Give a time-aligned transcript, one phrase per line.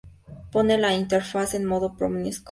[0.51, 2.39] Pone la interfaz en modo promiscuo.